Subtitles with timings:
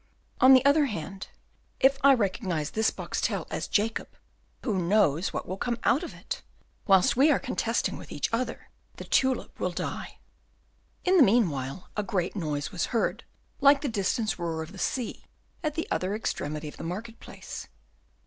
[0.39, 1.27] On the other hand,
[1.79, 4.09] if I recognise this Boxtel as Jacob,
[4.63, 6.41] who knows what will come out of it?
[6.87, 10.17] whilst we are contesting with each other, the tulip will die."
[11.05, 13.23] In the meanwhile, a great noise was heard,
[13.59, 15.23] like the distant roar of the sea,
[15.61, 17.67] at the other extremity of the market place.